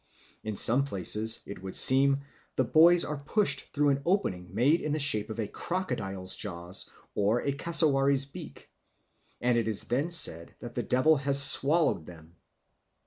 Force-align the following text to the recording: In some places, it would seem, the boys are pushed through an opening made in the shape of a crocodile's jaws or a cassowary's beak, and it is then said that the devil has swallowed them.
In 0.43 0.55
some 0.55 0.83
places, 0.83 1.41
it 1.45 1.61
would 1.61 1.75
seem, 1.75 2.21
the 2.55 2.63
boys 2.63 3.05
are 3.05 3.17
pushed 3.17 3.71
through 3.71 3.89
an 3.89 4.01
opening 4.03 4.49
made 4.55 4.81
in 4.81 4.93
the 4.93 4.99
shape 4.99 5.29
of 5.29 5.39
a 5.39 5.47
crocodile's 5.47 6.35
jaws 6.35 6.89
or 7.13 7.43
a 7.43 7.51
cassowary's 7.51 8.25
beak, 8.25 8.71
and 9.41 9.59
it 9.59 9.67
is 9.67 9.83
then 9.83 10.09
said 10.09 10.55
that 10.57 10.73
the 10.73 10.81
devil 10.81 11.17
has 11.17 11.39
swallowed 11.39 12.07
them. 12.07 12.35